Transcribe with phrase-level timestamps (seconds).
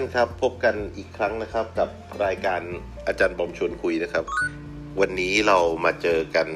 [0.00, 1.88] ท่านครับพบกันอีกครั้งนะครับกับ
[2.24, 2.60] รายการ
[3.06, 4.24] อาจารย์บอมชวนคุยนะครับ
[5.00, 6.48] วันนี้เรามาเจอกัน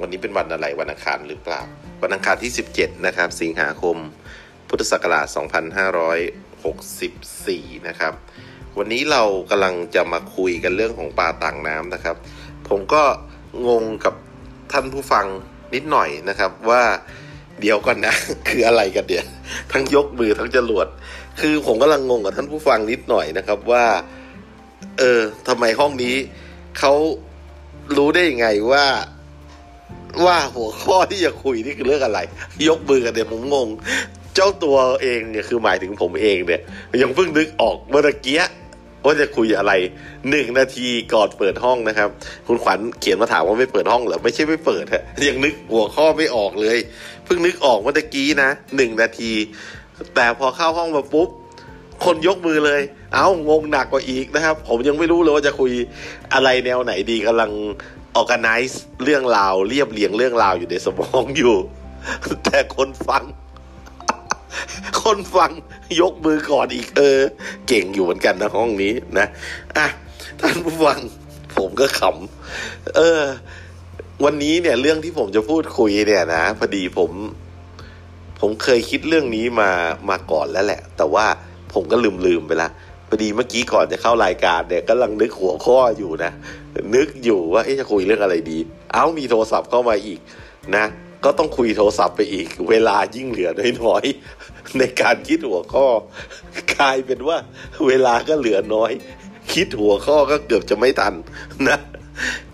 [0.00, 1.60] วันนี้เป็นวันอะไรวันอังคารหรือเปล่า
[2.02, 3.96] วันอังคารที่ 17 นะครับ สิงหาคม
[4.68, 5.26] พุทธศักราช
[6.52, 8.12] 2564 นะครับ
[8.78, 12.16] วันนี้เรากำลังจะมาคุยกันเรื่องของปลาต่างน้ำนะครับ
[12.68, 13.02] ผมก็
[13.66, 14.14] งงกับ
[14.72, 15.26] ท่านผู้ฟัง
[15.74, 16.82] นิดหน่อยนะครับว่า
[17.60, 18.14] เดี๋ยวก่อนนะ
[18.48, 19.26] คืออะไรกันเดี๋ยว
[19.72, 20.86] ทั้งยกมือทั้งจรวด
[21.40, 23.84] คือผมกำลังงงกับท่านผู้ฟังนิดหน่อยนะครับว่า
[24.98, 26.14] เออทำไมห้องนี้
[26.78, 26.92] เขา
[27.96, 28.84] รู้ได้ยังไงว่า
[30.24, 32.20] ว่าหัวข้อที่จะคุยนี่คือเรื่องอะไร
[32.68, 33.68] ยกมือกันเดี๋ยวผมงง
[34.34, 36.60] เจ้าตัวเองเนี่ยคือหมายถึงผมเองเนี่ย
[37.02, 38.42] ยังเพิ่งนึกออกเมื่อกี้
[39.04, 39.72] ว่าจะคุยอะไร
[40.30, 42.08] หนึ่งนาทีก่อนเปิดห้องนะครับ
[42.46, 46.78] คุณขวัญเขียนมาถามว่าไม่เปิดห้องเหรอไม่ใช่ไม่เปิดฮะยังนึกหัวข้อไม่ออกเลย
[47.24, 49.32] เพิ่งนึกออกเมื่อกี้นะหนึ่งนาที
[50.14, 51.28] แต่พอเข้าห้องมาปุ๊บ
[52.04, 52.80] คนยกมือเลย
[53.14, 55.72] เอ้างงหนักกว่าอีกนะครับ ผมยังไม่รู้เลยว่าจะคุย
[56.34, 57.50] อะไรแนวไหนดีกำลัง
[58.20, 61.54] organize เรื่องราวเรียบเรียงเรื่องราวอยู่ในสมองอยู่
[62.44, 63.24] แต่คนฟัง
[65.02, 65.50] คนฟัง
[66.00, 67.18] ยกมือก่อนอีกเออ
[67.68, 69.26] เก่งอยู่เหมือนกันนะห้องนี้นะ
[69.76, 69.86] อะ
[70.40, 71.00] ท่านผู้ฟัง
[71.56, 73.22] ผมก็ขำเออ
[74.24, 77.10] วันนี้เนี่ยเรื่องที่ผมจะพูดคุยเนี่ยนะพอดีผม
[78.44, 79.70] ผมเคยคิดเรื่องนี้มา
[80.10, 81.26] มาก่อนแล้วแหละ แต่ว่า
[81.72, 82.70] ผมก็ลืมลืมไปละ
[83.08, 86.32] พอดีเมื่อกี้ก่อนจะเข้ารายการเนี่ยกำลังนึกหัวข้ออยู่นะ
[86.94, 88.58] นึกอยู่ว่าจะคุยเรื่องอะไรดี
[88.92, 90.20] เอ้ามีโทรศัพท์เข้ามาอีก
[90.76, 90.84] นะ
[91.24, 93.50] ก็ต้องคุยโทรศัพท์ไปอีก เวลายิ่งเหลือ
[93.82, 95.86] น้อยๆในการคิดหัวข้อ
[96.74, 97.36] กลายเป็นว่า
[97.86, 98.92] เวลาก็เหลือน้อย
[99.52, 101.14] คิดหัวข้อก็เกือบจะไม่ทัน
[101.68, 101.78] นะ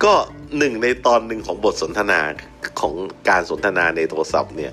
[0.04, 0.14] ก็
[0.58, 2.20] หนึ่งในตอนหนึ่งของบทสนทนา
[2.80, 2.94] ของ
[3.28, 4.72] การสนทนาในโทรศัพท์เนี่ย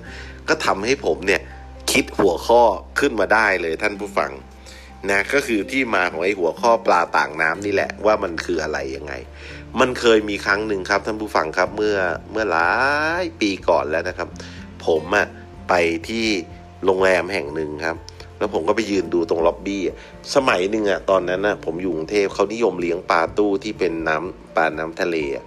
[0.50, 1.42] ก็ทำให้ผมเนี่ย
[1.92, 2.62] คิดหัวข้อ
[3.00, 4.32] ขึ้นมาได้เลยท่านผู้ฟัง
[5.10, 9.14] นะก็คือที่มาของไอ้หัวข้อปลาต่างน้ำนี่แหละว่ามันคืออะไรยังไง
[9.80, 11.98] มันเคยมีครั้งหนึ่งครับท่านผู้ฟังครับเมื่อ
[12.32, 12.72] เมื่อหลา
[13.24, 14.30] ยปีก่อนแล้วนะครับ
[14.86, 15.28] ผมอะ
[15.70, 15.74] ไป
[16.08, 16.26] ที่
[16.86, 17.98] โรงแรมแห่งหนึ่งครับ
[18.40, 19.96] แล้วผมก็ไปยืนดูตรงล็อบบี้อะ
[20.36, 25.46] สมัยหนึ่งอะตอนนั้นอะผมอยู่กรุงเทพเขานิยมเลี้ยงปลาตู้ที่เป็นน้ำปลาน้ำทะเลอะ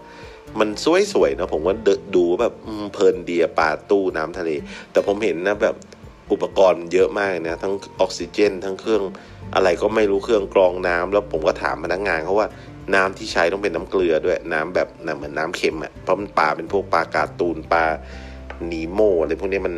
[0.58, 0.68] มัน
[1.12, 1.74] สวยๆนะผมว่า
[2.16, 2.52] ดูแบบ
[2.94, 4.50] เพลินเดียปลาตู้น้ำทะเล
[4.92, 5.74] แต่ผมเห็นนะแบบ
[6.32, 9.02] อุปกรณ์เยอะมากนะ ทั้งออกซิเจน ทั้งเครื่อง
[9.54, 12.48] อะไรก็ไม่รู้เครื่องกรองน้ำแล้วผมก็ถามพนักงานเขาว่า
[12.94, 17.84] น้ำที่ใช้ต้องเป็นน้ำเกลือด้วยน้ำแบบน้ำเหมือนน้ำเค็มอะ่ะเพราะมันปลาเป็นพวกปลาการ์ตูนปลา
[18.72, 19.74] นีโมอะไรพวกนี้มัน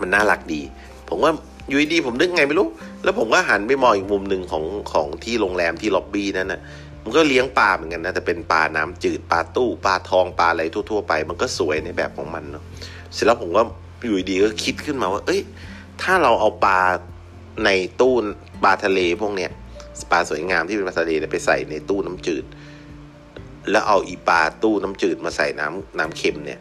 [0.00, 0.62] มันน่ารักดี
[1.08, 1.32] ผมว่า
[1.68, 2.68] อยู่ดีผมนึกไงไม่รู้
[3.04, 6.60] แล้วผมก็หันไปมองอีกมุมหนึ่งของของที่โรงแรมที่ล็อบบี้นั่นน่ะ
[7.04, 12.64] มันก็เลี้ยงปลาเหมือนกันนะแต่เป็นปลาน้ำจืดปลาตู้ปลาทองปลาอะไรทั่ว ๆ ไป มันก็สวยในแบบของมันเนาะ
[13.12, 13.62] เสร็จแล้วผมก็
[14.04, 15.40] อยู่ดีก็คิดขึ้นมาว่า เอ้ย
[16.02, 16.80] ถ้าเราเอาปลา
[17.64, 18.14] ในตู้
[18.64, 19.50] ปลาทะเลพวกเนี้ย
[20.12, 22.44] ปลาสวยงามที่เป็นปลาทะเลเนี่ยไปใส่ในตู้น้ำจืด
[23.70, 26.58] แล้วเอาอีปลาตู้น้ำจืดมาใส่น้ำน้ำเค็มเนี่ย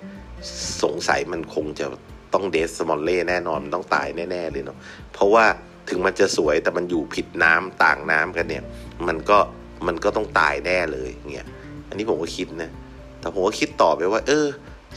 [0.84, 1.86] สงสัยมันคงจะ
[2.34, 4.78] ต้องเดสมอลเล่แน่นอนมันต้องตายแน่ๆเลยเนาะ
[5.14, 5.46] เพราะว่า
[5.90, 8.64] ถึงมันจะสวยแต่มันอยู่ผิดน้ำต่างน้ำกันเนี่ย
[9.08, 9.40] มันก็
[9.88, 11.48] มันก็ต้องตายแน่เลยเงี้ย
[11.90, 12.72] อันนี้ผมก็คิดนะ
[13.20, 14.48] แต่ผมก็คิดต่อไปว่า เออ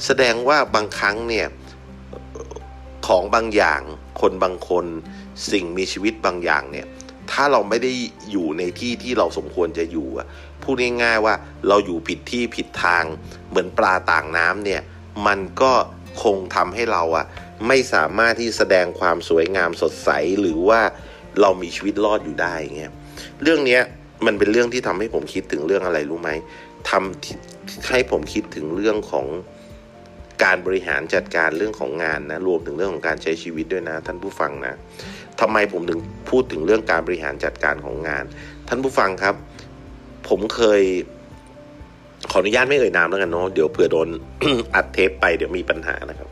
[0.05, 1.47] แสดงว่าบางครั้งเนี่ย
[3.07, 3.83] ของบางอย่าง
[4.21, 4.87] คนบางคน
[5.51, 6.87] สิ่งมีชีวิตบางอย่างเนี่ย
[7.31, 7.93] ถ้าเราไม่ได้
[8.31, 10.27] อยู่ในที่ที่เราสมควรจะอยู่อะ
[10.63, 11.35] พูดง่ายๆว่า
[11.69, 13.05] เราอยู่ผิดที่ผิดทาง
[13.49, 14.83] เหมือนปลาต่างน้ำเนี่ย
[15.27, 15.73] มันก็
[16.23, 17.27] คงทำให้เราอะ
[17.69, 20.11] ไม่สามารถที่แสดงความสวยงามสดใส
[20.41, 20.81] หรือว่า
[21.41, 22.93] เรามีชีวิตรอดอยู่ได้เงี้ย
[23.43, 23.83] เรื่องเนี้ย
[24.27, 26.31] มันเป็นเรื่องที่ทำให้ผมคิดถึงเรื่องอะไรรู้ไหม
[26.91, 29.27] ทำให้ผมคิดถึงเรื่องของ
[30.45, 34.75] การบริหารจัดการเรื่องของงานนะรวมถึงเรื่องของการใช้ชีวิตด้วยนะ ท่านผู้ฟังนะ
[35.41, 36.01] ทำไมผมถึง
[36.31, 38.25] พูดถึงเรื่องการบริหารจัดการของงาน
[38.69, 39.35] ท่านผู้ฟังครับ
[40.29, 40.83] ผมเคย
[42.31, 44.09] ขออนุญาตไม่เอ่ยนามแล้วกันเนาะเดี๋ยวเผื่อโดน
[44.75, 46.29] อัดเทปไปเดี๋ยวมีปัญหานะครับ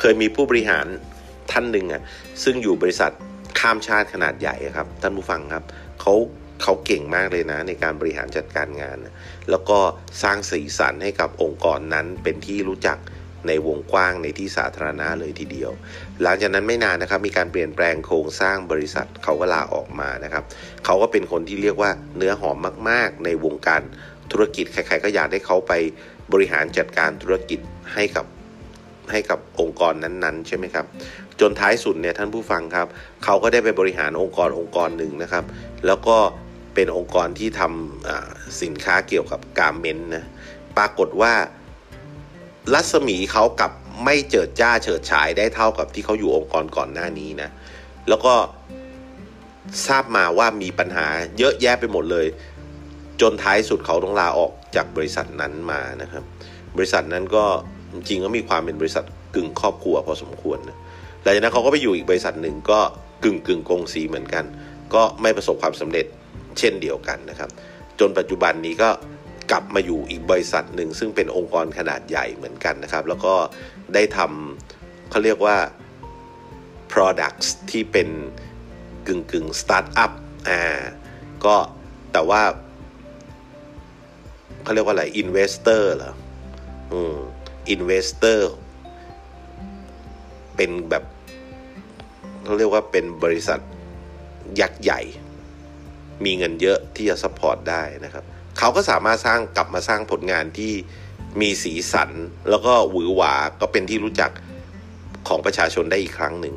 [0.00, 0.86] เคยมีผู้บริหาร
[1.52, 2.02] ท่านหนึ่งอะ
[2.44, 3.12] ซึ่งอยู่บริษัท
[3.58, 5.64] ข้ามชาติขนาดใหญ่ครับ ท่านผู้ฟังครับ
[6.00, 6.14] เขา
[6.62, 8.96] เขาเก่งมากเลยนะในการบริหารจัดการงาน
[9.50, 9.78] แล้วก็
[10.22, 12.98] สร้างสีสันให้กับองค์กรนั้นเป็นที่รู้จัก
[13.48, 15.70] ในวงกว้างในที่สาธารณะเลยทีเดียว
[16.22, 20.44] หลังจากนั้นไม่นานนะครับมีการเปลี่ยนแปลงโครงสร้างบริษัทเขาก็ลาออกมานะครับ
[20.84, 22.56] เขาก็เป็นคนที่เรียกว่าเนื้อหอม
[22.88, 23.82] มากๆ ในวงการ
[24.32, 25.72] ธุรกิจใครๆก็อยากให้เขาไป
[26.32, 27.60] บริหารจัดการธุรกิจ
[27.94, 28.26] ให้กับ
[29.10, 30.86] ให้กับองค์กรนั้นๆ ใช่ไหมครับ
[31.40, 32.86] จนท้ายสุดเนี่ยท่านผู้ฟังครับ
[33.24, 35.44] เขาก็ได้ไปบริหารองค์กรองค์กรหนึ่งนะครับ
[35.86, 36.16] แล้วก็
[36.76, 40.24] เป็นองค์กรที่ทำสินค้าเกี่ยวกับการเมนนะ
[40.76, 41.34] ปรากฏว่า
[42.74, 43.72] รัศมีเขากับ
[44.04, 47.50] ไม่เจิดจ้าเฉิดฉายได้เท่ากับที่เขาอยู่องค์กรก่อนหน้านี้นะ
[48.08, 48.34] แล้วก็
[49.86, 51.06] ทราบมาว่ามีปัญหา
[51.38, 52.26] เยอะแยะไปหมดเลย
[53.20, 56.24] จนท้ายสุดเขาต้องลาออกจากบริษัทนั้นมานะครับ
[56.76, 57.44] บริษัทนั้นก็
[57.92, 60.76] จริงก็มีความเป็นบริษัทกึ่งครอบครัวพอสมควรนะ
[61.22, 62.80] หลังจากนั้นเขาก็ไปอยู่อีกบริษัทหนึ่งก็
[63.24, 64.44] กึ่งกึ่งกงสีเหมือนกัน
[64.94, 66.06] ก็ไม่ประสบความสำเร็จ
[66.58, 67.50] เช่นเดียวกันนะครับ
[68.00, 68.90] จนปัจจุบันนี้ก็
[69.50, 73.34] กลับมาอยู่อีกบริษัทหนึ่ง ซึ่งเป็นองค์กรขนาดใหญ่เหมือนกันนะครับ แล้วก็
[73.94, 75.56] ได้ทำเขาเรียกว่า
[76.92, 78.08] products ที่เป็น
[79.06, 80.12] กึ่งกึ่งสตาร์ทอัพ
[80.48, 80.60] อ่า
[81.44, 81.56] ก็
[82.12, 82.42] แต่ว่า
[84.62, 86.12] เขาเรียกว่าอะไร investor เหรอ
[86.92, 87.16] อืม
[87.74, 88.40] investor
[90.56, 91.04] เป็นแบบ
[92.44, 93.60] เขาเรียกว่าเป็นบริษัท
[94.60, 95.00] ยักษ์ใหญ่
[96.24, 98.24] มีเงินเยอะที่จะ support ได้นะครับ
[98.58, 100.72] เขาก็สามารถสร้างกลับมาสร้างผลงานที่
[101.40, 102.10] มีสีสัน
[102.50, 104.30] แล้วก็หวือหวาก็เป็นที่รู้จัก
[105.28, 106.54] ของประชาชนได้อีกครั้งหนึ่ง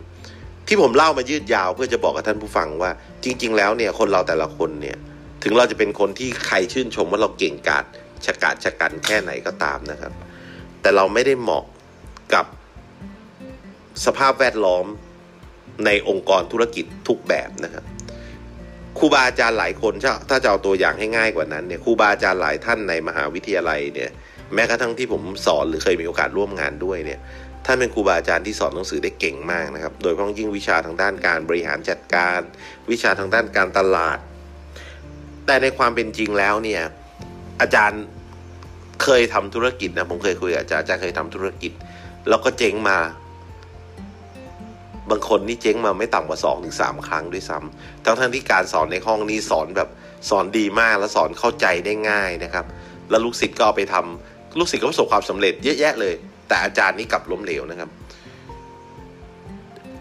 [0.67, 2.91] ที่ผมเล่ามายืดยาวเพื่อจะบอกกับท่านผู้ฟังว่า
[3.23, 4.97] จริง ๆ แล้วเนี่ยคนเราแต่ละคนเนี่ย
[5.43, 7.85] ถึงเราจะเป็นคนที่ใครชื่นชมว่าเราเก่งกาจ
[8.25, 10.13] ฉกาจฉกรรจ์แค่ไหนก็ตามนะครับ
[10.81, 11.63] แต่เราไม่ได้เหมาะ
[12.33, 12.45] กับ
[14.05, 14.85] สภาพแวดล้อม
[15.85, 17.83] ในองค์กรธุรกิจทุกแบบนะครับ
[18.99, 19.93] ครูบาอาจารย์หลายคน
[20.29, 24.09] ถ้าจะเอาตัวอย่างให้ง่ายกว่านั้นเนี่ยครูบาอาจารย์หลายท่านในมหาวิทยาลัยเนี่ย
[24.53, 27.19] แม้กระทั่งที่ผมสอนหรือเคยมีโอกาสร่วมงานด้วยเนี่ย
[27.65, 32.39] ท่านเป็นครูบาอาจารย์ที่สอนหนังสือได้เก่งมากนะครับ โดยเฉพาะยิ่งวิชาทางด้านการบริหารจัดการ
[32.91, 34.17] วิชาทางด้านการตลาด
[35.45, 36.81] แต่ในความเป็นจริงแล้วเนี่ย
[37.61, 38.01] อาจารย์
[39.03, 41.71] เคยทำธุรกิจนะผมเคยคุยกับอาจารย์อาจารย์เคยทำธุรกิจ
[42.29, 42.97] แล้วก็เจ๊งมา
[45.11, 49.89] บางคนนี่เจ๊งมาไม่ต่ำกว่าสองถึงสามครั้งด้วยซ้ำทั้งทั้งที่การสอนในห้องนี้สอนแบบ
[50.29, 52.65] สอนดีมากและสอนเข้าใจได้ง่ายนะครับ
[53.09, 56.13] แล้วลูกศิษย์ก็เอาไปทำลูกศิษย์ก็ประสบความสำเร็จเยอะแยะเลย
[56.47, 57.89] แต่อาจารย์นี่กลับล้มเหลวนะครับ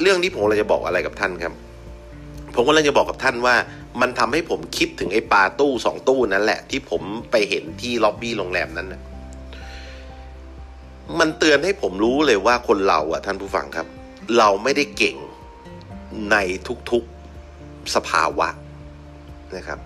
[0.00, 1.52] เรื่องที่ผมเลยจะบอกอะไรกับท่านครับ
[2.54, 3.54] ผมก็เลยจะบอกกับท่านว่า
[4.00, 9.00] มันทำให้ผมคิดถึงไอ้ปลาตู้สองตู้นั้นแหละ ที่ผมไปเห็นที่ล็อบบี้โรงแรมนั้นนะ
[11.18, 13.86] มันเตือนให้ผมรู้เลยว่าคนเราอะท่านผู้ฟังครับ
[14.36, 15.16] เราไม่ได้เก่ง
[16.30, 16.36] ใน
[16.90, 18.48] ทุกๆสภาวะ
[19.56, 19.78] นะครับ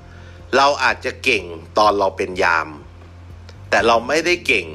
[0.56, 1.44] เราอาจจะเก่ง
[1.79, 2.69] ตอนเราเป็นยาม
[3.71, 4.67] แต่เราไม่ได้เก่ง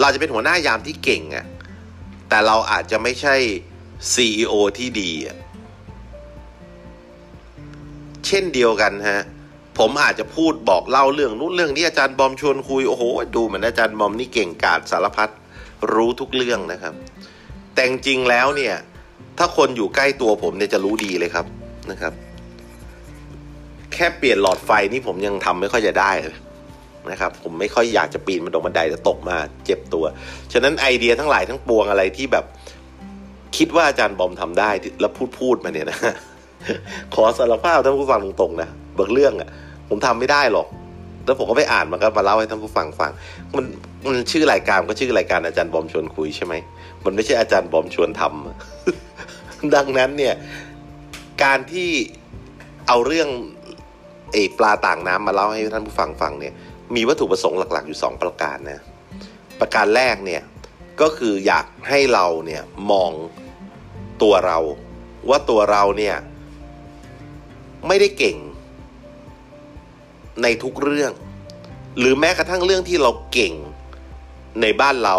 [0.00, 1.46] เราจะเป็นหัวหน้ายามที่เก่งอะ
[2.28, 3.36] แต่เราอาจจะไม่ใช่
[4.12, 5.36] CEO ที่ดีอะ
[8.26, 9.22] เช่นเดียวกันฮะ
[9.78, 13.02] ผมอาจจะพูดบอกเล่าเรื่องนู้นเรื่องนี้อาจารย์บอมชวนคุยโอ้โห
[13.36, 15.30] ดูเหมือนอาจารย์บอมนี่เก่งกาจสารพัด
[15.92, 16.94] รู้ทุกเรื่องนะครับ
[17.78, 18.74] แต่จริงแล้วเนี่ย
[19.38, 21.46] ถ้าคนอยู่ใกล้ตัวผมเนี่ยจะรู้ดีเลยครับ
[21.90, 22.12] นะครับ
[23.92, 26.36] แค่เปลี่ยนหลอดไฟนี่ผมยังทำไม่ค่อยจะได้เลย
[27.10, 30.04] นะครับ ผมไม่ค่อยอยากจะปีนมันตรงบันไดจะตกมาเจ็บตัว
[30.52, 32.44] ฉะนั้นไอเดียทั้งหลายทั้งปวงอะไรที่แบบ
[33.56, 34.70] คิดว่าอาจารย์บอมทำได้
[35.00, 35.98] แล้วพูดพูดมาเนี่ยนะ
[37.14, 39.48] ขอสารภาพท่านผู้ฟังตรงๆนะบางเรื่องอะ่ะ
[39.88, 40.66] ผมทำไม่ได้หรอก
[41.28, 43.10] แล้วผมก็ไปอ่านมันก็มาเล่าให้ท่านผู้ฟังฟัง
[43.56, 43.64] มัน
[44.06, 46.54] มันชื่อรายการก็ชื่อรายการอาจารย์บอมชวนคุยใช่ไหม
[47.04, 50.34] มันไม่ใช่อาจารย์บอมชวนทำดังนั้นเนี่ย
[51.44, 51.90] การที่
[52.88, 53.28] เอาเรื่อง
[54.32, 56.54] เอปลาต่างน้ำมาเล่าให้ท่านผู้ฟังฟังเนี่ย
[56.94, 58.80] มีวัตถุประสงค์หลัก ๆ อยู่สองประการนะ
[59.60, 60.42] ประการแรกเนี่ย
[61.00, 63.10] ก็คืออยากให้เราเนี่ยมอง
[64.22, 64.58] ตัวเรา
[65.28, 66.16] ว่าตัวเราเนี่ย
[67.86, 68.36] ไม่ได้เก่ง
[70.42, 71.12] ในทุกเรื่อง
[71.98, 73.54] หรือแม้กระทั่งเรื่องที่เราเก่ง
[74.62, 75.18] ในบ้านเรา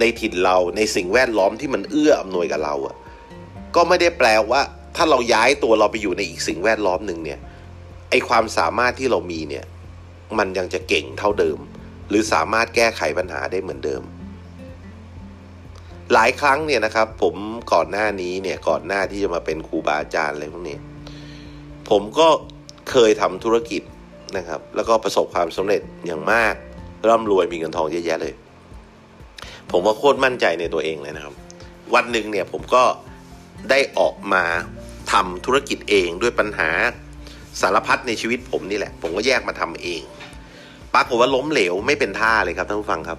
[0.00, 2.96] ในถิ่นเราในสิ่งแวดล้อมที่มันเอื้ออำนวยกับเราอะ
[3.74, 4.60] ก็ไม่ได้แปลว่า
[4.96, 7.38] ถ้าเราย้ายตัวเราไปอยู่ในอีกสิ่งแวดล้อมหนึ่งเนี่ย
[8.10, 9.64] ไอความสามารถที่เรามีเนี่ย
[10.38, 11.58] มันยังจะเก่งเท่าเดิม
[12.08, 14.02] หรือสามารถแก้ไขปัญหาได้เหมือนเดิม
[16.12, 17.34] หลายครั้งเนี่ยนะครับ ผม
[17.72, 20.78] ก่อนหน้านี้เนี่ยก่อนหน้าที่จะมาเป็นครูบาอาจารย์อะไรพวกนี้
[21.90, 22.28] ผมก็
[22.90, 23.82] เคยทำธุรกิจ
[24.36, 26.54] นะครับ แล้วก็ประสบความสำเร็จอย่างมาก
[27.08, 28.34] ร่ำรวยมีเงินทองเยอะแยะเลย
[29.70, 31.34] ผมว่าโคตรมั่นใจในตัวเองเลยนะครับ
[31.94, 32.84] วันหนึ่งเนี่ยผมก็
[33.70, 34.44] ได้ออกมา
[35.12, 36.70] ทำธุรกิจเองด้วยปัญหา
[37.60, 40.02] สารพัดในชีวิตผมนี่แหละ ผมก็แยกมาทำเอง
[40.94, 43.18] ปรากฏว่าล้มเหลวไม่เป็นท่าเลยครับท่านผู้ฟังครับ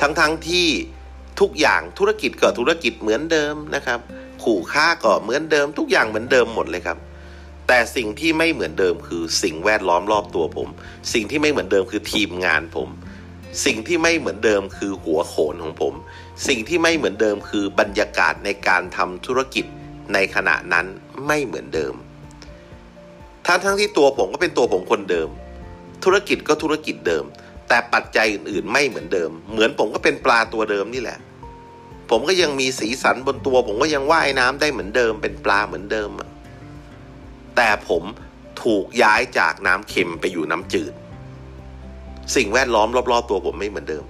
[0.00, 0.66] ทั้งๆทที่
[1.40, 4.00] ทุกอย่างธุรกิจก็ธุรกิจเหมือนเดิมนะครับ
[4.44, 6.98] ขู่ค่าก็เหมือนเดิม ทุกอย่างเหมือนเดิมหมดเลยครับ
[7.66, 10.68] แต่สิ่งที่ไม่เหมือนเดิมคือสิ่งแวดล้อมรอบตัวผม
[11.12, 12.88] สิ่งที่ไม่เหมือนเดิมคือทีมงานผม
[13.64, 15.94] สิ่งที่ไม่เหมือนเดิมคือหัวโขนของผม
[16.48, 19.64] สิ่งที่ไม่เหมือนเดิมคือบรรยากาศในการทำธุรกิจ
[20.12, 20.86] ในขณะนั้น
[21.26, 21.94] ไม่เหมือนเดิม
[23.46, 25.28] ทั้งทั้งที่ตัวผมก็เป็นตัวผมคนเดิม
[26.04, 27.24] ธุรกิจก็ธุรกิจเดิม
[27.68, 31.18] แต่ปัจจัยอื่นๆ ไม่เหมือนเดิม เหมือนผมก็เป็นปลาตัวเดิมนี่แหละ
[32.10, 36.10] ผมก็ยังมีสีสันบนตัว ผมก็ยังว่ายน้ำได้เหมือนเดิม เป็นปลาเหมือนเดิม
[37.56, 38.02] แต่ผม
[38.62, 40.92] ถูกย้ายจากน้ำเค็มไปอยู่น้ำจืด
[42.36, 44.04] สิ่งแวดล้อมรอบๆตัวผมไม่เหมือนเดิม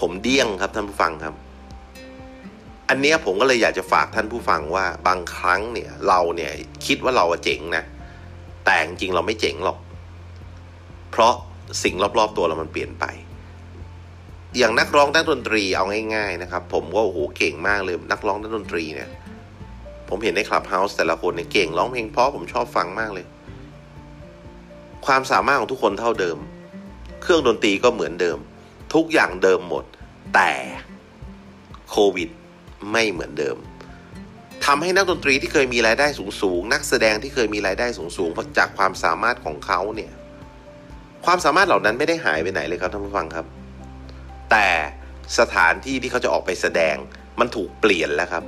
[0.00, 1.34] ผมเดี้ยงครับท่านผู้ฟังครับ
[2.88, 6.50] อันนี้ผมก็เลยอยากจะฝากท่านผู้ฟังว่าบางครั้งเนี่ยเราเนี่ย
[6.86, 7.84] คิดว่าเราเจ๋งนะ
[8.64, 9.78] แต่จริงเราไม่เจ๋งหรอก
[11.10, 11.34] เพราะ
[11.82, 13.04] สิ่งรอบๆตัวเรามันเปลี่ยนไป
[14.56, 19.08] อย่างนักร้องนักดนตรีเอาง่ายๆนะครับ ผมว่าโอ้โหเก่งมากเลยนักร้องนักดนตรีเนี่ย
[20.16, 23.26] ผมเห็นในคลับเฮาส์แต่ละคนเนี่ยเก่งร้องเพลงเพราะผมชอบฟังมากเลย
[25.06, 26.38] ความสามารถของทุกคนเท่าเดิม
[27.22, 28.38] เครื่องดนตรีก็เหมือนเดิม
[28.94, 29.84] ทุกอย่างเดิมหมด
[30.34, 30.52] แต่
[31.90, 32.28] โควิด
[32.92, 33.56] ไม่เหมือนเดิม
[34.64, 36.06] ทำให้นักดนตรีที่เคยมีรายได้
[36.42, 40.12] สูงๆนักแสดงที่เคยมีรายได้สูงๆจากความสามารถของเขาเนี่ย
[41.24, 43.46] ความสามารถเหล่านั้นไม่ได้หายไปไหนเลยครับท่านผู้ฟังครับ
[44.50, 44.68] แต่
[45.38, 46.96] สถานที่ที่เขาจะออกไปแสดง
[47.40, 48.44] มันถูกเปลี่ยนแล้วครับ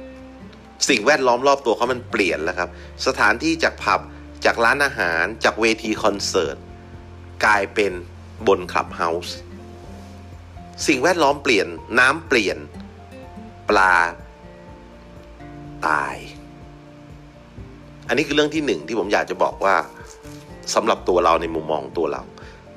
[0.89, 2.69] สิ่งแวดล้อมรอบตัวเขามันเปลี่ยนแล้วครับ
[3.07, 4.01] สถานที่จากผับ
[4.45, 6.57] จากร้านอาหารจากเวทีคอนเสิร์ต
[7.45, 7.93] กลายเป็น
[8.47, 9.35] บนคลับเฮาส์
[10.87, 11.67] สิ่งแวดล้อมเปลี่ยน
[11.99, 12.59] น้ำเปลี่ยน
[13.71, 13.95] ปลา
[15.87, 16.17] ตาย
[18.09, 19.77] อันนี้คือเรื่องที่หนึ่งที่ผมอยากจะบอกว่า
[20.75, 22.23] สำหรับตัวเราในมุมมองตัวเรา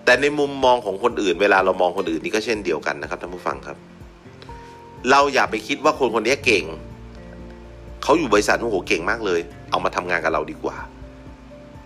[0.05, 3.77] แต่ในมุมมองของคนอื่น เวลาเรามองคนอื่นนี่ก็เช่นเดียวกันนะครับท่านผู้ฟังครับ
[5.11, 6.65] เราอย่าไปคิดว่าคนคนนี้เก่ง
[8.03, 9.39] เขาอยู่บริษัทโอ้โหเก่งมากเลย
[9.69, 10.77] เอามาทำงานกับเราดีกว่า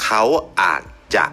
[0.03, 0.23] เขา
[0.61, 0.83] อาจ
[1.15, 1.25] จะ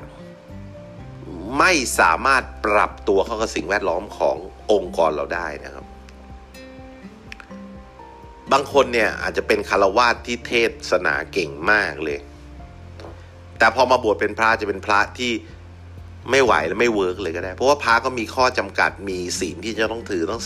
[1.59, 4.37] ไม่สามารถปรับตัวเข้ากับสิ่งแวดล้อมของ
[4.73, 5.85] องค์กรเราได้นะครับ
[8.53, 10.53] บางคนเนี่ยอาจจะเป็นฆราวาสที่เท
[10.91, 12.19] ศนาเก่งมากเลย
[13.59, 15.33] แต่พอมาบวชเป็นพระจะเป็นพระที่
[16.31, 20.43] ไม่ไหวและไม่ work เลยก็ได้ เพราะว่าพระก็มีข้อจำกัดมีศีลที่จะต้องถือตั้ง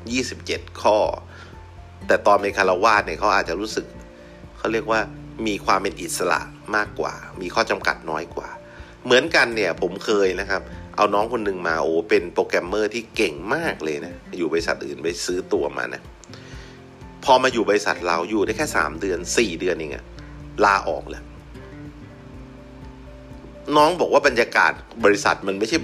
[0.00, 0.98] 227 ข้อ
[2.08, 3.86] แต่ตอนเป็นคารวาสเนี่ยเขาอาจจะรู้สึก
[4.58, 5.00] เขาเรียกว่า
[5.46, 6.40] มีความเป็นอิสระ
[6.76, 8.48] มากกว่า มีข้อจำกัดน้อยกว่า
[9.04, 10.62] เหมือนกันเนี่ยผมเคยนะครับ
[10.96, 16.02] เอาน้องคนหนึ่งมาโอ้เป็นโปรแกรมเมอร์ที่เก่งมากเลยนะ อยู่บริษัทอื่นไปซื้อตัวมานะ
[17.24, 20.04] พอมาอยู่บริษัทเราอยู่ได้แค่สามเดือนสี่เดือนเองอะ
[20.64, 21.24] ลาออกแล้ว
[23.76, 24.72] น้องบอกว่าบรรยากาศ
[25.04, 25.76] บริษัทมันไม่ใช่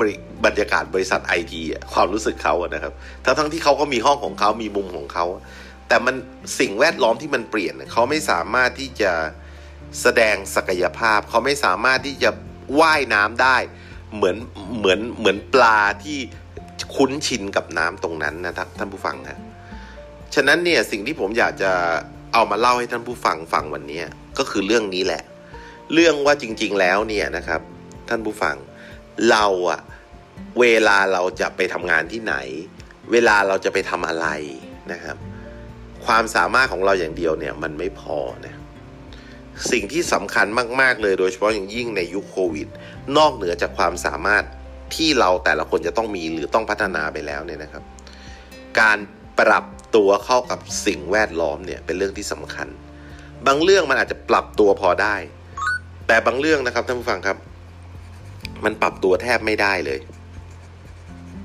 [0.46, 1.60] บรรยากาศบริษัทไอที
[1.92, 2.92] ความรู้สึกเขาอะนะครับ
[3.24, 5.24] ทั้งทั้งที่เขาก็มีห้องของเขามีมุมของเขา
[5.88, 6.14] แต่มัน
[6.58, 9.12] สิ่งแวดล้อมที่มันเปลี่ยนเขาไม่สามารถที่จะ
[10.00, 12.30] แสดงศักยภาพ เขาไม่สามารถที่จะ
[12.80, 13.56] ว่ายน้ำได้
[14.14, 14.36] เหมือน
[14.78, 16.18] เหมือนเหมือนปลาที่
[16.94, 19.38] คุ้นชินกับน้ำตรงนั้นนะครับท่านผู้ฟังนะ
[20.34, 21.72] ฉะนั้นเนี่ยสิ่งที่ผมอยากจะ
[22.32, 24.02] เอามาเล่าให้ท่านผู้ฟังฟังวันนี้
[24.38, 25.22] ก็คือเรื่องนี้แหละ
[25.94, 27.60] เรื่องว่าจริง ๆ แล้วเนี่ยนะครับ
[28.08, 28.56] ท่านผู้ฟัง
[29.30, 29.80] เราอะ
[30.60, 32.34] เวลาเราจะไปทำงานที่ไหน
[33.12, 34.26] เวลาเราจะไปทำอะไร
[34.92, 35.16] นะครับ
[36.06, 38.54] ความสามารถของเราอย่างเดียวเนี่ยมันไม่พอนะ
[39.70, 40.46] สิ่งที่สำคัญ
[40.80, 42.68] มาก ๆ เลยโดยเฉพาะอย่างยิ่งในยุคโควิด
[43.16, 44.44] นอกเหนือจากความสามารถ
[44.94, 47.82] ที่เราแต่ละคนจะต้องมีหรือต้องพัฒนาไปแล้วเนี่ยนะครับ
[48.80, 48.98] การ
[49.40, 49.64] ปรับ
[49.96, 52.68] ตัวเข้ากับสิ่งแวดล้อมเนี่ยเป็นเรื่องที่สำคัญ
[53.46, 55.16] บางเรื่องมันอาจจะปรับตัวพอได้
[56.06, 57.38] แต่บางเรื่องนะครับท่านผู้ฟังครับ
[58.64, 60.00] มันปรับตัวแทบไม่ได้เลย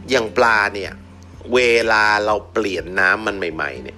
[0.09, 0.91] อย่างปลาเนี่ย
[1.53, 1.59] เว
[1.91, 3.97] ลาเราเปลี่ยนน้ำมันใหม่ ๆ เนี่ย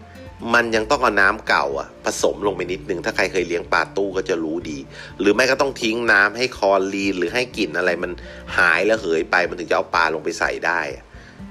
[0.54, 4.78] มันยังต้องเอาน้ำเก่าอะผสมลงไปนิดนึง ถ้าใครเคยเลี้ยงปลาตู้ก็จะรู้ดี
[5.20, 8.12] หรือไม่ก็ต้องทิ้งน้ำให้คอรีนหรือให้กลิ่นอะไรมัน
[8.58, 10.82] หายแล้วเหยไปมันถึงจะเอาปลาลงไปใส่ได้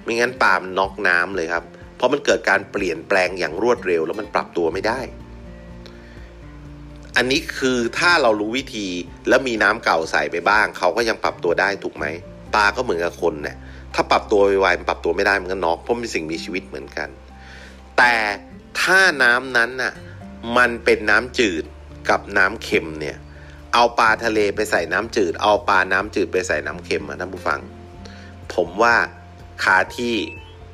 [0.03, 1.65] ไม่งั้นปลามันน็อกน้ำเลยครับ
[1.97, 5.01] เพราะมันเกิดการเปลี่ยนแปลงอย่างรวดเร็ว แล้วมันปรับตัวไม่ได้
[7.17, 8.87] อันนี้คือถ้าเรารู้วิธี
[9.29, 12.07] แล้วมีน้ำเก่าใส่ไปบ้าง เขาก็ยังปรับตัวได้ถูกไหม
[12.55, 13.57] ปลาก็เหมือนกับคนเนี่ย
[13.95, 17.09] ถ้าปรับตัวไวๆมันปรับตัวไม่ได้มันก็น็อกเพราะเป็นสิ่งมีชีวิตเหมือนกัน
[17.99, 18.15] แต่
[18.81, 19.93] ถ้าน้ำนั้นน่ะ
[20.57, 21.65] มันเป็นน้ำจืด
[22.11, 23.17] กับน้ำเค็มเนี่ย
[23.75, 27.61] เอาปลาทะเลไปใส่น้ำจืด เอาปลาน้ำจืดไปใส่น้ำเค็มอะท่านผู้ฟัง
[28.55, 28.95] ผมว่า
[29.63, 30.15] คาที่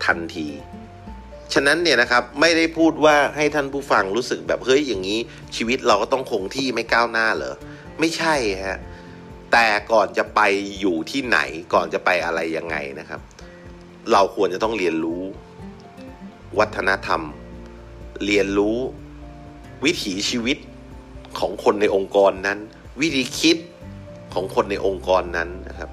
[0.04, 0.48] ทันที
[1.54, 5.18] ฉะนั้นเนี่ยนะครับไม่ได้พูดว่าให้ท่านผู้ฟังรู้สึกแบบเฮ้ยอย่างนี้
[5.56, 7.54] ชีวิตเราก็ต้องคงที่ไม่ก้าวหน้าเหรอ
[8.00, 8.34] ไม่ใช่
[8.66, 8.78] ฮะ
[9.52, 10.40] แต่ก่อนจะไป
[10.80, 11.38] อยู่ที่ไหน
[11.74, 13.20] ก่อนจะไปอะไรยังไงนะครับ
[14.12, 15.22] เราควรจะต้องเรียนรู้
[16.58, 17.22] วัฒนธรรม
[18.24, 18.78] เรียนรู้
[19.84, 20.58] วิถีชีวิต
[21.38, 22.58] ของคนในองค์กรนั้น
[23.00, 23.56] วิธีคิด
[24.34, 25.90] ของคนในองค์กรนั้นนะครับ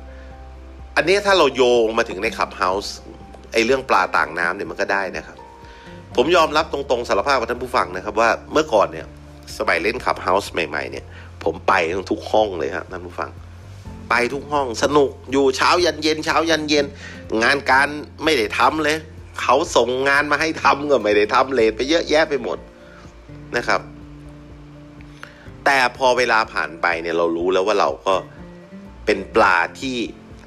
[0.96, 2.96] อันนี้ถ้าเราโยงมาถึงในขับเฮาส์
[3.54, 5.38] ไอเรื่องปลาต่างน้ำเนี่ยมันก็ได้นะครับ
[6.16, 9.08] ผมยอมรับตรงๆสารภาพกับท่านผู้ฟังนะครับว่าเมื่อก่อนเนี่ย
[9.58, 11.06] สมัยเล่นขับเฮาส์ใหม่ๆ เนี่ย
[11.44, 11.74] ผมไป
[12.12, 13.30] ทุกห้องเลยครับท่านผู้ฟัง
[14.10, 16.86] ไปทุกห้องสนุกอยู่เช้ายันเย็น เช้ายันเย็น
[17.44, 17.88] งานการ
[18.24, 18.98] ไม่ได้ทำเลย
[19.42, 22.58] เขาส่งงานมาให้ทำก็ไม่ได้ทำเลทไปเยอะแยะไปหมด
[23.58, 23.82] นะครับ
[25.66, 28.16] แต่พอเวลาผ่านไปเนี่ยเรารู้แล้วว่าเราก็
[29.06, 29.98] เป็นปลาที่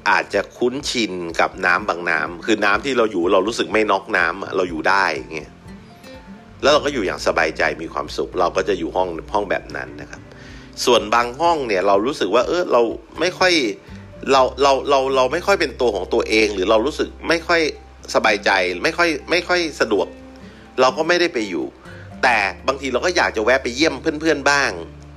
[0.09, 5.51] อาจจะคุ้นชินกับน้ำบางน้ำคือน้ำที่เราอยู่เรารู้สึกไม่น็อกน้ำเราอยู่ได้เงี้ย
[6.61, 10.21] แล้วเราก็อยู่อย่างสบายใจมีความสุข เราก็จะอยู่ห้องห้องแบบนั้นนะครับ
[10.85, 12.81] ส่วนบางห้องเนี่ยเรารู้สึกว่าเออเรา
[13.19, 13.53] ไม่ค่อย
[14.31, 17.61] เราเราเราเราไม่ค่อยเป็นตัวของตัวเอง หรือเรารู้สึกไม่ค่อย
[18.15, 18.51] สบายใจ
[18.83, 20.07] ไม่ค่อยไม่ค่อยสะดวก
[20.81, 21.65] เราก็ไม่ได้ไปอยู่
[22.23, 22.37] แต่
[22.67, 24.71] บางทีเราก็อยากจะแวะไปเยี่ยมเพื่อนๆบ้าง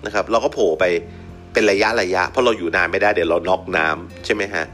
[0.07, 0.85] นะครับ เราก็โผล่ไป
[1.53, 4.65] เป็นระยะระยะเพราะเราอยู่นานไม่ได้เดี๋ยวเราน็อกน้ำใช่ไหมฮะ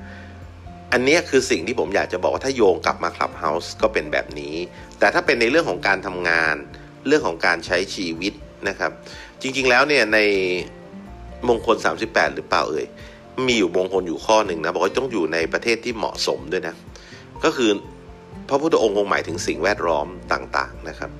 [0.92, 4.54] อันนี้คือสิ่งที่ผมอยากจะบอกว่าถ้าโยงกลับมาคลับเฮาส์ก็เป็นแบบนี้
[4.98, 6.56] แต่ถ้าเป็นในเรื่องของการทำงาน
[7.06, 8.32] เรื่องของการใช้ชีวิต
[8.68, 8.90] นะครับ
[9.40, 10.18] จริงๆแล้วเนี่ยใน
[11.48, 12.86] มงคล 38 หรือเปล่าเอ่ย
[13.46, 16.74] มีอยู่มงคลอยู่ข้อหนึ่งนะบอกว่าต้องอยู่ในประเทศที่เหมาะสมด้วยนะ
[17.44, 17.70] ก็คือ
[18.48, 21.10] พระพุทธองค์คงหมายถึงสิ่งแวดล้อมต่างๆนะครับ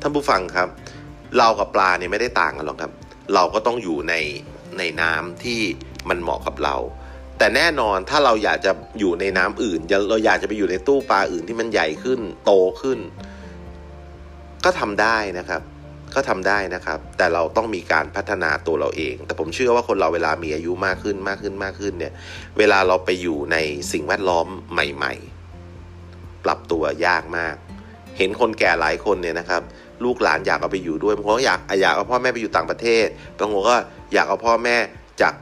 [0.00, 0.68] ท่านผู้ฟังครับ
[1.38, 2.92] เรากับปลาเนี่ยไม่ได้ต่างกันหรอกครับ
[3.34, 4.14] เราก็ต้องอยู่ใน
[4.78, 5.60] ในน้ำที่
[6.08, 6.76] มันเหมาะกับเรา
[7.38, 12.98] แต่แน่นอนถ้าเราอยากจะอยู่ในน้ำอื่น เราอยากจะไปอยู่ในตู้ปลาอื่นที่มันใหญ่ขึ้นโตขึ้น
[14.64, 15.62] ก็ทำได้นะครับ
[16.14, 22.12] ก็ทำได้นะครับ แต่เราต้องมีการพัฒนาตัวเราเอง แต่ผมเชื่อว่าคนเราเวลามีอายุมากขึ้นมากขึ้นมากขึ้นเนี่ย
[22.58, 23.56] เวลาเราไปอยู่ใน
[23.92, 25.35] สิ่งแวดล้อมใหม่ ๆ
[26.46, 27.54] ปรับตัวยากมาก
[28.18, 29.62] เห็นคนแก่หลายคนเนี่ยนะครับ
[30.04, 33.06] ลูกหลานอยากเอาไปอยู่ด้วยบางคนก็อยากอยากเอาพ่อแม่ไปอยู่ต่างประเทศ
[33.38, 33.76] บางคนก็
[34.14, 34.76] อยากเอาพ่อแม่
[35.20, 35.34] จาก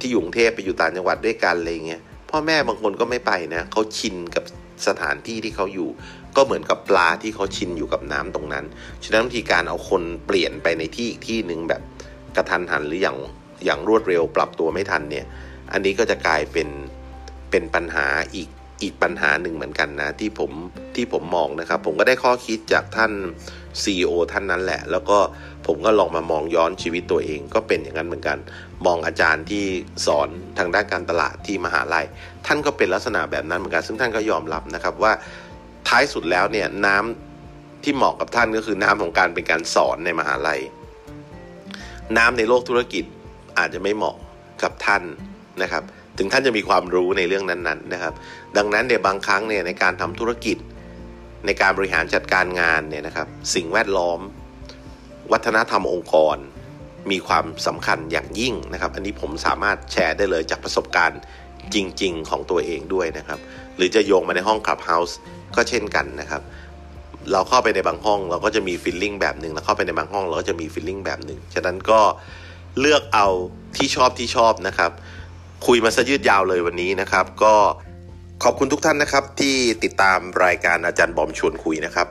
[0.00, 4.44] ที่อยู่กรุงเทพไปอยู่ต่างจังหวัดด้วยกันอะไรเงี้ยพ่อแม่บางคนก็ไม่ไปนะเขาชินกับ
[4.86, 5.88] สถานที่ที่เขาอยู่
[6.36, 8.64] ก็เหมือนกับปลาที่เขาชินอยู่กับน้ำตรงนั้น
[9.04, 11.82] ฉะนั้นวิธีการเอาคนเปลี่ยนไปในที่อีกที่หนึ่งแบบ
[12.36, 13.16] กระทันหันหรืออย่าง
[13.64, 15.26] อย่างรวดเร็วปรับตัวไม่ทันเนี่ย
[15.72, 16.68] อันนี้ก็จะกลายเป็น
[17.50, 18.48] เป็นปัญหาอีก
[18.82, 20.50] อีกปัญหาหนึ่งเหมือนกันนะ ที่ผม
[20.94, 23.12] ที่ผมมองนะครับ ผมก็ได้ข้อคิดจากท่าน
[23.82, 25.18] CEO ท่านนั้นแหละ แล้วก็
[25.66, 28.38] ผมก็ลองมามองย้อนชีวิตตัวเอง ก็เป็นอย่างนั้นเหมือนกัน
[28.86, 29.64] มองอาจารย์ที่
[30.06, 32.06] สอนทางด้านการตลาดที่มหาลัย
[32.46, 35.12] ท่านก็เป็นลักษณะแบบนั้นเหมือนกัน ซึ่งท่านก็ยอมรับนะครับว่า
[35.88, 40.60] ท้ายสุดแล้วเนี่ยน้ำที่เหมาะกับท่านก็คือน้ำของการเป็นการสอนในมหาลัย
[42.16, 43.04] น้ำในโลกธุรกิจ
[43.58, 44.16] อาจจะไม่เหมาะ
[44.62, 45.02] กับท่าน
[45.62, 45.82] นะครับ
[46.18, 48.14] ถึงท่านจะมีความรู้ในเรื่องนั้นๆนะครับ
[48.56, 50.56] ดังนั้นเนี่ยบางครั้งเนี่ยในการทำธุรกิจ
[51.46, 54.20] ในการบริหารจัดการงานเนี่ยนะครับ สิ่งแวดล้อม
[55.32, 56.36] วัฒนธรรมองค์กร
[57.10, 61.20] มีความสำคัญอย่างยิ่งนะครับ อันนี้ผมสามารถแชร์ได้เลยจากประสบการณ์
[61.74, 63.38] จริง ๆ ของตัวเองด้วยนะครับ
[63.76, 65.18] หรือจะโยงมาในห้อง Clubhouse
[65.56, 66.42] ก็เช่นกันนะครับ
[67.32, 72.00] เราเข้าไปในบางห้องเราก็จะมี feeling แบบหนึ่งแล้วเข้าไปในบางห้องเราก็จะมี feeling แบบหนึ่งฉะนั้นก็
[72.80, 73.28] เลือกเอา
[73.76, 74.92] ที่ชอบที่ชอบนะครับ
[75.66, 77.54] คุยมาซะยืดยาวเลยวันนี้นะครับ ก็
[78.44, 82.08] ขอบคุณทุกท่านนะครับ ที่ติดตามรายการอาจารย์บอมชวนคุยนะครับ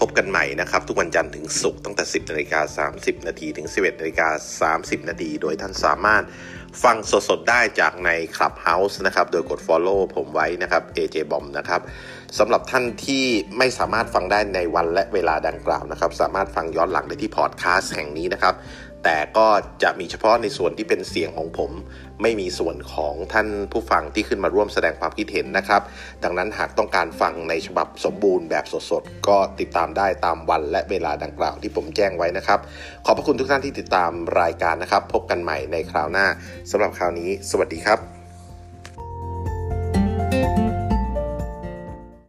[0.00, 6.22] พบกันใหม่นะครับ ทุกวันจันทร์ถึงศุกร์ตั้งแต่ 10นาฬิกา30 นาทีถึง 11นาฬิกา30 นาทีโดยท่านสามารถ
[6.82, 6.96] ฟัง
[7.28, 11.80] สดๆ ได้จากใน Clubhouse นะครับ โดยกด Follow ผมไว้นะครับ AJ Bom นะครับ
[12.38, 13.24] สำหรับท่านที่
[13.58, 18.54] ไม่สามารถฟังได้ในวันและเวลาดังกล่าวนะครับ สามารถฟังย้อนหลังได้ที่พอดแคสต์แห่งนี้นะครับ
[19.04, 19.46] แต่ก็
[19.82, 21.70] จะมีเฉพาะในส่วนที่เป็นเสียงของผม
[22.22, 25.82] ไม่มีส่วนของท่านผู้ฟังที่ขึ้นมาร่วมแสดงความคิดเห็นนะครับ
[26.24, 32.58] ดังนั้นหากต้องการฟังในฉบับสมบูรณ์แบบสดๆ ก็ติดตามได้ตามวันและเวลาดังกล่าวที่ผมแจ้งไว้นะครับ
[33.06, 34.10] ขอบพระคุณทุกท่านที่ติดตาม
[34.40, 36.26] รายการนะครับ พบกันใหม่ในคราวหน้า
[36.70, 38.19] สำหรับคราวนี้ สวัสดีครับ